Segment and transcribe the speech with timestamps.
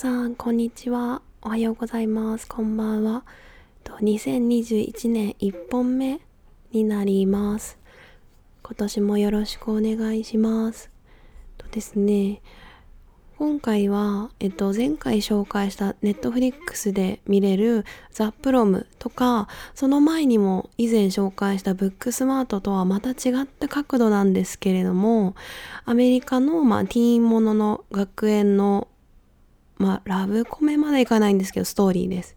[0.00, 1.20] さん、こんにちは。
[1.42, 2.48] おはようございます。
[2.48, 3.22] こんばんは。
[3.84, 6.22] 2021年1本目
[6.72, 7.76] になります。
[8.62, 10.90] 今年もよろしくお願いします。
[11.58, 12.40] とですね、
[13.36, 25.34] 今回は、えっと、前回紹介したネットフリックスで見れるザ・プロムとか、その前にも以前紹介したブックスマートとはまた違った角度なんですけれども、
[25.84, 28.88] アメリカの、まあ、ティーンものの学園の、
[29.80, 32.36] まあ、ラブコメまでいかないんですけど、ストーリーです。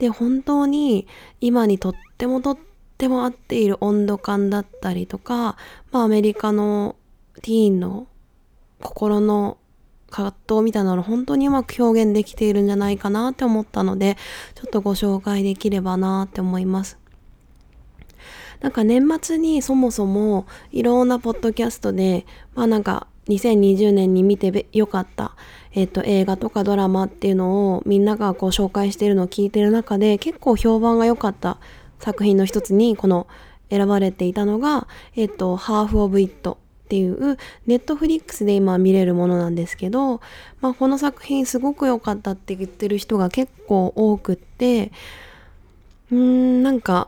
[0.00, 1.06] で、本当に
[1.40, 2.58] 今にとってもとっ
[2.98, 5.56] ても合っている温度感だったりとか、
[5.92, 6.96] まあ、アメリカの
[7.42, 8.08] ティーンの
[8.80, 9.56] 心の
[10.10, 14.16] 葛藤みたいなの本当にうまく表現できているんじゃないかなって思ったので、
[14.56, 16.98] ちょっとご紹介できればなって思います。
[18.60, 25.36] なんか年末にそもそもいろんなポッドキャストで、まあなんか2020年に見てよかった、
[25.72, 31.58] えっ、と、映画とかドラマっていうのをみんながこう紹介してるのを聞いてる中で結構評判が良かった
[31.98, 33.26] 作品の一つにこの
[33.70, 40.20] 選ばれていたのが、えっ、と、ハーフ・オブ・イットっていうネットフリックスで今見れるものなんですけど、
[40.60, 44.90] まあ、この作品すごく良かったって言ってる人が結構多くって
[46.10, 47.06] うんなんか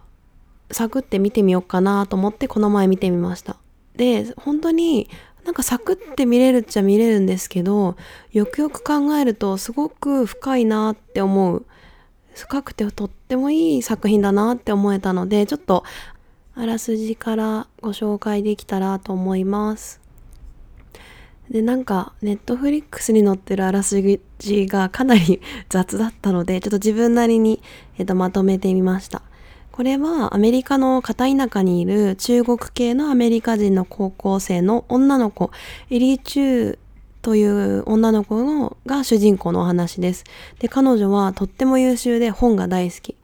[0.71, 3.57] サクって見てみようかなと思ってこの前見てみました。
[3.97, 5.09] で本当に
[5.45, 7.97] なんかサクって見れるっちゃ見れるんですけど
[8.33, 11.67] よくよく考えるとすごく深いなって思う
[12.35, 15.85] 深くてとってもいい作品だなって思えたのでちょっと
[16.55, 20.03] あらすじからご紹介できたらと思います。
[21.51, 24.01] で、なんか、ネットフリックスに載ってるあらす
[24.39, 27.63] じがかなり 雑だったので、ちょっと自分なりに、
[27.99, 29.23] えっと、まとめてみました。
[29.73, 35.51] これはアメリカの片田舎にいる中国系のアメリカ人の高校生の女の子、
[35.89, 36.79] エリー・チュー
[37.23, 40.25] という女の子のが主人公のお話です。
[40.59, 43.17] で、彼女はとっても優秀で本が大好き。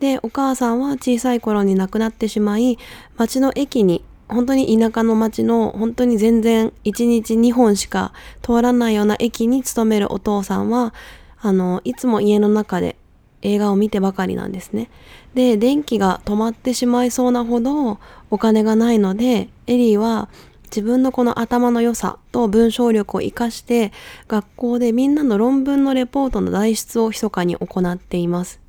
[0.00, 2.76] で、お母さんは小さい頃に亡くなってしまい、
[3.16, 10.92] 町の駅に、本当に田舎の町の本当に全然1日2本しか通らないような駅に勤めるお父さんは、
[11.40, 12.96] あの、いつも家の中で
[13.44, 14.90] 映画を見てばかりなんですね。
[15.34, 17.98] で、電気が止まってしまいそうなほど
[18.30, 20.28] お金がないので、エリーは
[20.64, 23.92] 自分のこの頭の良さと文章力を活かして
[24.26, 28.60] 学校でみんなの論文のレポートの代筆を密かに行っています。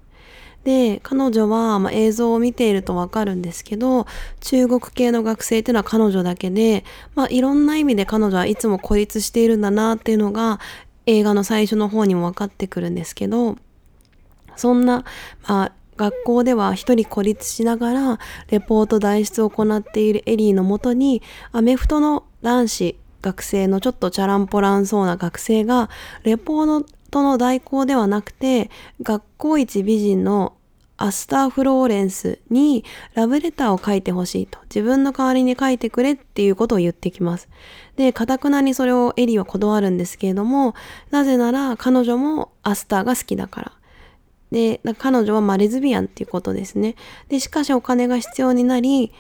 [0.66, 4.08] で、彼女は、まあ、映像を見ているとわかるんですけど、
[4.42, 10.60] 中国系の学生っていうのは彼女だけで、まあ、いろんな意味で彼女はいつも孤立しているんだなっていうのが、
[11.06, 13.58] 映画の最初の方にも分かってくるんですけど、
[14.58, 15.04] そんな、
[15.48, 21.22] まあ、学校では一人孤立しながら、レポート代筆を行っているエリーのもとに、
[21.52, 25.90] アメフトの男子、学生のちょっとチャランポランそうな学生が、
[26.24, 28.70] レポートの代行ではなくて、
[29.02, 30.54] 学校一美人の
[30.98, 34.60] アスター・フローレンスにラブレターを書いてほしいと。
[34.64, 37.50] 自分の代わりに書いてくれっていうことを言ってきます。
[37.96, 40.74] で、かたくなにそれをエリーは断るんですけれども、
[41.12, 43.72] なぜなら彼女もアスターが好きだから。
[44.52, 46.96] で、彼女はまレズビアンっていうことですね。
[47.30, 49.12] で、しかしお金が必要になり、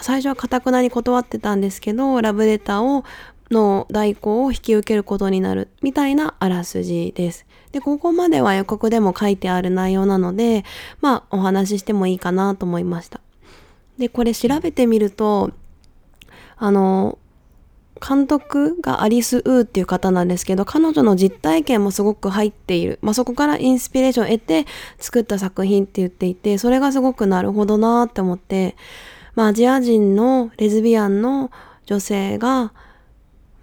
[0.00, 3.04] 最初はかたくなに断ってたんですけど、ラブレターを
[3.50, 7.46] の代行を引き受けることになるみたいなあらすじです。
[7.72, 10.64] で、ここまでは予告でも書いてある内容なので、
[11.00, 13.20] まあお話ししてもいいかなと思いました。
[13.98, 15.50] で、これ調べてみると、
[16.56, 17.18] あの、
[17.98, 22.98] 監督がアリス・ウーっていう方なんですけど、彼女の実体験もすごく入っている。
[23.02, 24.66] まあ、そこからインスピレーションを得て
[24.98, 28.76] 作った作品って言っていて、それがすごくなるほどなーって思って、
[29.34, 31.50] まあ、アジア人のレズビアンの
[31.86, 32.72] 女性が、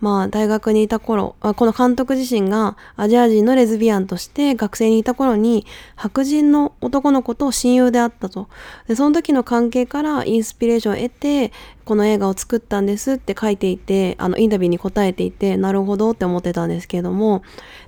[0.05, 8.47] まあ大学にいた頃、この監督自身がアジア人のレズビアンとして学生にいた頃に白人の男の子と親友であったと。
[8.88, 11.51] で、その時の関係からインスピレーションを得て、
[11.85, 17.41] この映画を作ったんですって書いていて、あのインタビューに答えていて、なるほどって思ってたんですけれども、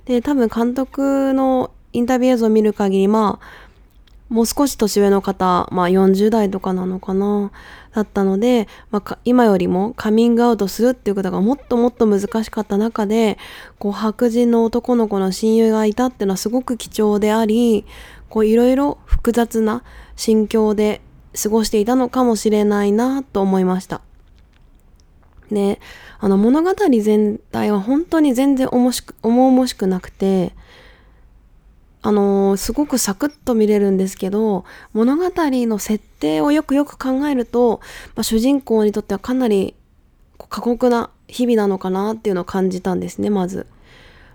[0.04, 3.68] で、多分監督のインタビュー映像を見る限り、まあ、
[4.28, 7.52] もう少し年上の方、まあ40代とかなのかな、
[7.94, 13.38] だったので、まあ、今よりもカミングアウトするっていうことがもっともっと難しかった中で、
[13.78, 17.84] こう白人の男の子の親友がいたっていうのはすごく貴重であり、
[18.28, 19.82] こういろいろ複雑な
[20.16, 21.00] 心境で
[21.40, 24.00] 過ごしていたのかもしれないなと思いました。
[25.50, 25.80] で、
[26.20, 30.52] あの物語全体は本当に全然重しく、重々しくなくて、
[32.00, 37.80] あのー、すごくサクッと見れるんですけど、物語の設定をよくよく考えると、
[38.14, 39.74] まあ、主人公にとってはかなり
[40.48, 43.66] 過酷な日々なのかなっていうのを感じたんですね、まず。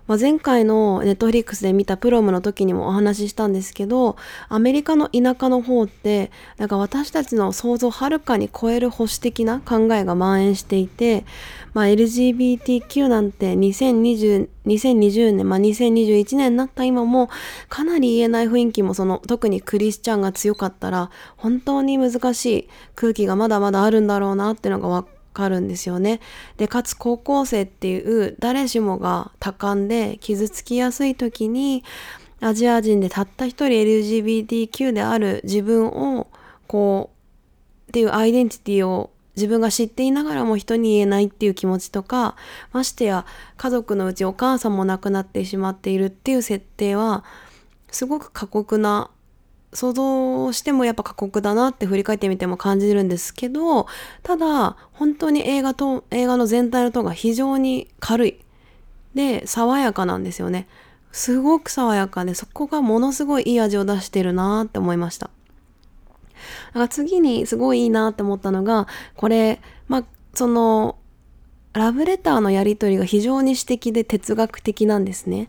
[0.06, 4.16] まあ、前回のネットフリックスで見たプロムの時にもお話ししたんですけど
[4.48, 11.24] アメリカの田舎の方ってなんか私たちの想像をはるかに超える保守的な考えが蔓延していて、
[11.72, 17.28] まあ、LGBTQ なんて2020 2020年、まあ、2021年になった今も
[17.68, 26.20] かなり言えない雰囲気もその特にクリスチャンが強かったら本当に難しい空気がまだまだあるんだろうなっていうのが分かるんですよね。
[26.56, 31.84] で、かつ高校生っていう誰しもが多感で傷つきやすい時に
[32.40, 36.28] アジア人でたった一人 LGBTQ である自分を
[36.66, 37.10] こ
[37.86, 42.36] うっていうアイデンティティを自分が知っていながらも人に言えないっていう気持ちとか
[42.72, 43.26] ましてや
[43.56, 47.24] 家族のうちお母さんも亡くなってしまっているっていう設定は
[47.90, 49.10] すごく過酷な
[49.74, 53.86] 想像してもやっぱ過酷だなって振り返ってみても感じるんですけど
[54.22, 58.38] ただ本当に映画と映画の全体のトーンが非常に軽い。
[59.14, 60.66] で爽やかなんですよね。
[61.12, 65.26] すごく爽やかでそこがものすごいいい味を出してるなって思いました。
[65.26, 70.04] だから次にすごいいいなって思ったのがこれまあ
[70.34, 70.96] その
[71.72, 75.48] ラブレターのやり取りが非常に詩的で哲学的なんですね。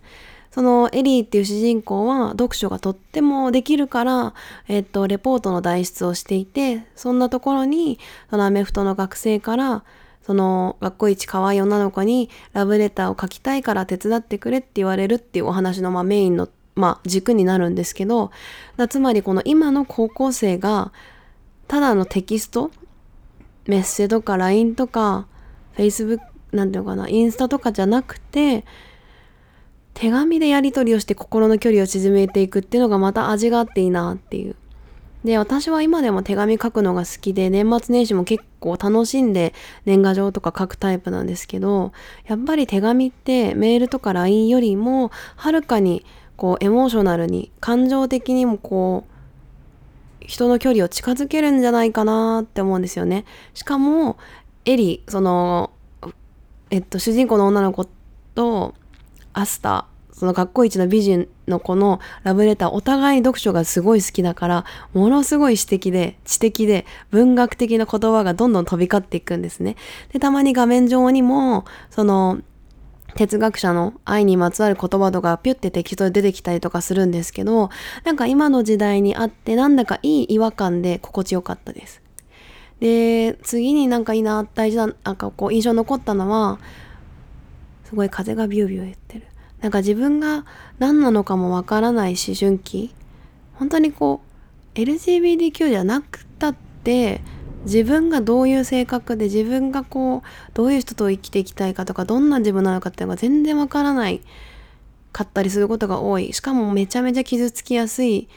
[0.56, 4.34] そのエリーっていう主人公は読書がとってもできるから、
[4.70, 8.00] えっと、レポートの代筆をしていて、そんなところに、
[8.30, 9.84] そのアメフトの学生から、
[10.26, 18.32] その学校一可愛い女の子にラブレターを書きたいから手伝ってくれって言われるっていうお話のまあメインのまあ軸になるんですけど、
[18.88, 20.94] つまりこの今の高校生が
[21.68, 22.72] ただのテキスト、
[23.68, 25.28] メッセとか LINE とか
[25.76, 26.22] Facebook
[26.54, 28.64] なんていうのかな、インスタとかじゃなくて、
[29.96, 34.56] 手紙でやり取りをして心の距離を縮めていくっていうのがまた味があっていいなっていう。
[35.24, 39.54] で、私は今でも手紙書くのが好きで、年末年始も結構楽しんで
[39.86, 41.94] 年賀状とか書くタイプなんですけど、
[42.28, 46.06] やっぱり手紙ってメールとか LINE よりも、はるかに
[46.38, 49.16] こうエモーショナルに、感情的にもこう、
[50.28, 53.26] 人の距離を近づけるんじゃないかなって思うんですよね。
[53.54, 54.18] しかも、
[54.66, 55.72] エリ、その、
[56.70, 57.88] えっと、主人公の女の子
[58.36, 58.76] と、
[59.36, 69.76] アスタその学校一の美人の子のラブレターお互い読書がすごい好きだからものすごい詩的で知的で文学的な言葉がどんどん飛び交っていくんですね。
[70.14, 72.40] でたまに画面上にもその
[73.16, 77.70] 哲学者の愛にまつわる言葉とかピュッてテキストで出てきたりとかするんですけど
[78.06, 82.02] なんか今の時代にあってなんだかいい違和感で心地よかったです。
[82.80, 86.60] で次になんかいいな大事ななんかこう印象残ったのは
[87.96, 89.26] すごい風がビュービュー言ってる。
[89.62, 90.44] なんか自分が
[90.80, 92.94] 何なのかもわからない思春期
[93.54, 94.20] 本当にこ
[94.76, 97.22] う LGBTQ じゃなくたって
[97.64, 100.22] 自分がどういう性格で自分がこう
[100.54, 104.20] どういう人と生きていきたいかとかどんな自分なのかっていうのが全然わからない
[105.14, 108.28] かったりすることが多いしかもめちゃめちゃ傷つきやすい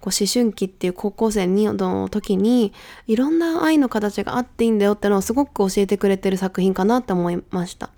[0.00, 2.72] こう思春期っていう高校生の時に
[3.06, 7.90] いろんな愛の形があっていいんだよってのをすごく教えてくれてる作品かなって思いました。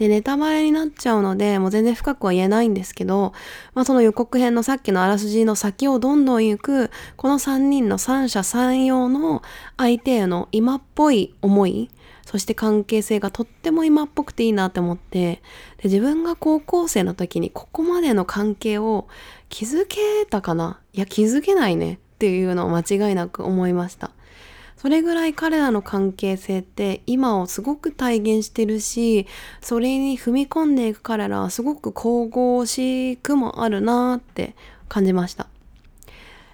[0.00, 3.34] で、ネタバレになっちゃうので、もう全然深くは言えないんですけど、
[3.74, 9.42] まあその予告編のさっきのあらすじの先をどんどん行く、この3人の三者三様の
[9.76, 11.90] 相手への今っぽい思い、
[12.24, 15.42] そして関係性がとっても今っぽくていいなって思って、
[15.76, 19.06] で自分が高校生の時にここまでの関係を
[19.50, 20.80] 気づけたかな？
[20.94, 24.12] いや気づけないねっていうのを間違いなく思いました。
[24.80, 29.26] それぐらい彼らの関係性って今をすごく体現してるし
[29.60, 34.56] それに踏み込んでいく彼らはすごく神々しくもあるなって
[34.88, 35.48] 感じました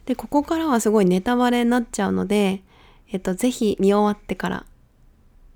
[0.07, 2.65] でここからはすごいネタバレになっちゃうので
[3.13, 4.67] えっとぜひ見終わってから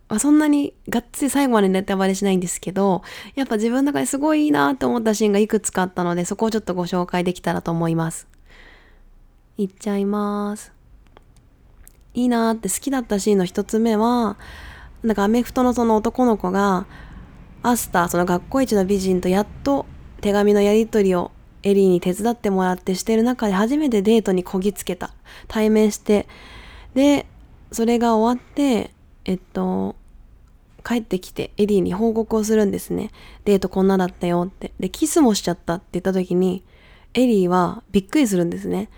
[0.09, 3.03] まあ、そんなにがっつり最後までネタバレしないんですけど、
[3.37, 8.27] やっぱ自分の中ですごいいいなと思ったシーンがいくつかあったので、そこをちょっとご紹介できたらと思います。
[9.57, 10.80] いっちゃいます。
[12.15, 14.37] いいなって好きだったシーンの一つ目は
[15.03, 16.87] なんかアメフトのその男の子が
[17.63, 19.87] アスターその学校一の美人とやっと
[20.21, 21.31] 手紙のやり取りを
[21.63, 25.13] エリーに手伝ってもらってしてる中で初めてデートにこぎつけた。
[25.49, 26.27] 対面して。
[26.95, 27.27] で
[27.71, 28.91] それが終わって
[29.25, 29.95] えっと
[30.85, 33.11] 帰ってきてエリーに報告をするんですね。
[33.45, 34.73] デートこんなだったよって。
[34.81, 36.65] でキスもしちゃったって言った時に
[37.15, 38.89] エリーはびっくりするんですね。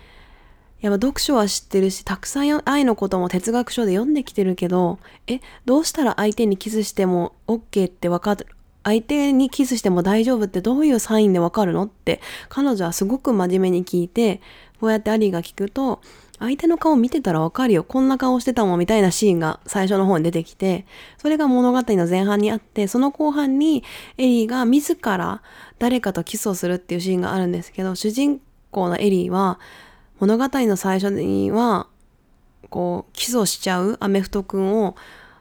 [0.83, 8.47] やっぱ読書は知ってるし、たくさん愛のことも哲学書で読んできてるけど、え、どうしたら相手にキスしても OK ってわかる、
[8.83, 14.41] 相手にキスしても大丈夫ってどういうサインでわかるのって彼女はすごく真面目に聞いて、
[14.81, 16.01] こうやってアリーが聞くと、
[16.39, 17.85] 相手の顔見てたらわかるよ。
[17.85, 20.85] こんな顔してたもんみたいなシーンが最初の方に出てきて、
[21.17, 23.85] それが物語の前半にあって、その後半に
[24.17, 25.41] エリーが自ら
[25.79, 29.57] 誰かとキスをするっていうシーンがあるんですけど、主人公のエリーは
[30.23, 31.87] 物語の最初には、
[32.69, 34.95] こう、キスをしちゃうアメフト君を、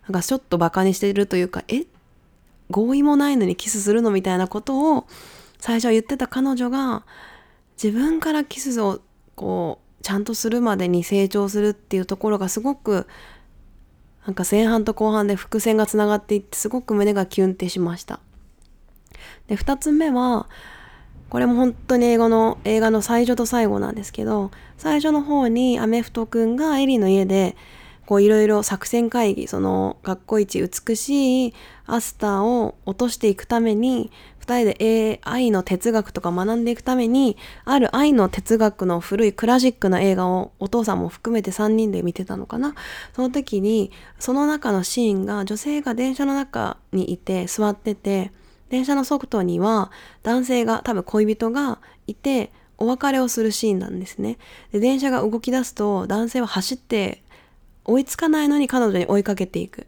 [0.09, 1.85] なんかちょっとバカにしてるというか、え？
[2.69, 5.07] 合意もないのにキスするのみたいなことを
[5.59, 7.05] 最初は言ってた彼女が
[7.81, 9.01] 自分からキスを
[9.35, 13.07] こうちゃんとするまでに成長するっていうところがすごく
[14.25, 18.21] なんか前半と後半で伏線がつながっていってすごく胸がキュンってしました。
[19.49, 20.49] で2つ目は
[21.33, 27.57] これも本当に英語の映画の最初と最後なんですけど最初の方にアメフト君がエリーの家で
[28.05, 31.55] こういろいろ作戦会議そのかっこいい美しい
[31.87, 34.11] アスターを落としていくために
[34.45, 42.75] 2人で愛の哲学とか学んでいくためにある愛の哲学の古いクラシックな映画をお父さんも含めて3人で見てたのかな。
[43.17, 48.33] その時にその中のシーンが女性が電車の中にいて座ってて
[48.73, 49.93] 電車の外には
[50.25, 54.39] 男性が多分恋人がいてお別れをするシーンなんですね
[54.73, 57.23] で電車が動き出すと男性は走って
[57.85, 59.87] 追いつかないのに彼女に追いかけていく。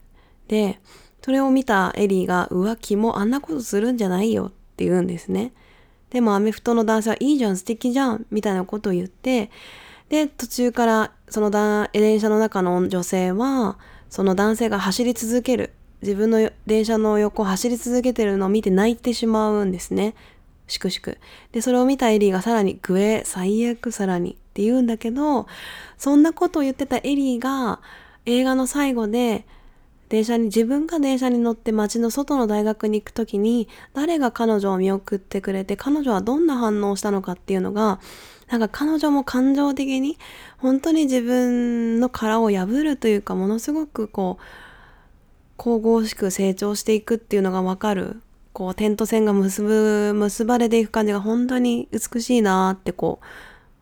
[0.48, 0.80] で、
[1.22, 5.52] それを見たエリーが、浮気もあんなことするんじゃないよって言うんですね。
[6.10, 9.50] でもアメフトの男性はいいじゃん、素敵じゃん、みたいなことを言って、
[10.08, 13.78] で、途中からその電車の中の女性は、
[14.10, 15.72] その男性が走り続ける、
[16.04, 20.14] 自分の電車の横を走り続けてるのを見て泣いてしまうんですね。
[20.66, 21.18] しくしく。
[21.52, 25.46] で、それを見たエリーがさらに、グエ、最悪さらにって言うんだけど、
[25.98, 27.80] そんなことを言ってたエリーが
[28.26, 29.46] 映画の最後で
[30.08, 38.00] 電車に自分が電車に乗って街の外の大学に行く時に誰が彼女を見送ってくれて彼女はどんな反応をしたのかっていうのが
[38.48, 40.18] なんか彼女も感情的に
[40.58, 44.42] 本当に自分の殻を破るというかものすごくこう
[45.56, 48.20] 神々しく成長していくっていうのがわかる
[48.52, 53.26] こう点と線が結ぶ結ばれていく感じが本当に美しいなってこう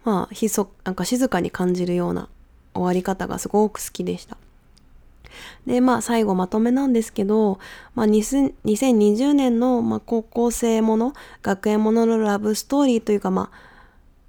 [0.04, 2.28] まあ、ひそ、なんか静かに感じるような
[2.74, 4.36] 終わり方がすごく好きでした。
[5.66, 7.58] で、まあ、最後まとめなんですけど、
[7.94, 13.72] まあ、2020年の、まあ、高校生もの、学園もののラブストーリーというか、まあ、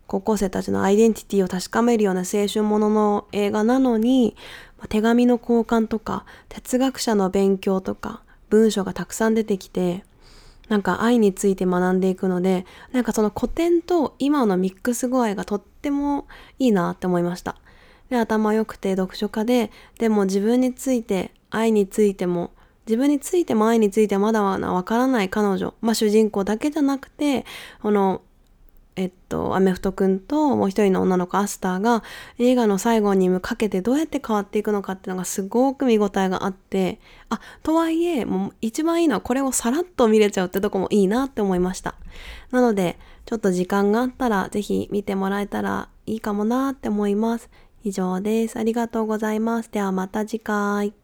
[0.05, 4.35] 高校生たちのアイデンティティを確かめるような青春ものの映画なのに、
[4.89, 10.03] 手紙の交換とか、哲学者の勉強とか、文章がたくさん出てきて、
[10.69, 16.27] なんか愛について学んでいくので、なんかその古典と今のミックス具合がとっても
[16.59, 17.57] いいなって思いました。
[18.09, 22.51] で、頭良くて読書家で、でも自分について、愛についても、
[22.87, 27.45] 自分についても愛についてまだわからない彼女、まあ主人公だけじゃなくて、
[27.81, 28.21] この
[28.95, 32.03] えっと、アメフト君ともう一人の女の子アスターが
[32.37, 41.95] 映画の最後にかけてどうやって変わっていくのかっていうのがすごく見応えがあって、あ、とはいえ、もう一番いいのはこれをさらっと見れちゃうってとこもいいなって思いました。
[42.51, 47.49] なので、ちょっと時間があったらぜひ見てもらえたらいいかもなって思います。
[47.83, 48.57] 以上です。
[48.57, 49.71] ありがとうございます。
[49.71, 51.02] ではまた次回。